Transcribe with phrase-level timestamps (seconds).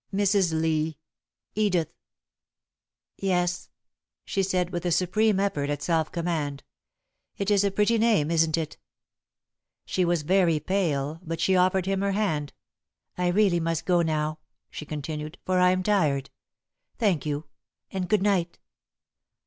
[0.11, 0.59] "Mrs.
[0.59, 0.97] Lee
[1.53, 1.91] Edith!"
[3.17, 3.69] "Yes,"
[4.25, 6.63] she said, with a supreme effort at self command,
[7.37, 8.79] "it is a pretty name, isn't it?"
[9.85, 12.51] She was very pale, but she offered him her hand.
[13.15, 14.39] "I really must go now,"
[14.71, 16.31] she continued, "for I am tired.
[16.97, 17.45] Thank you
[17.91, 18.57] and good night."